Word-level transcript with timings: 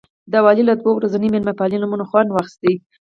د 0.31 0.33
والي 0.45 0.63
له 0.69 0.73
دوه 0.79 0.91
ورځنۍ 0.95 1.27
مېلمه 1.33 1.53
پالنې 1.59 1.87
مو 1.89 1.97
خوند 2.09 2.29
واخیست. 2.31 2.63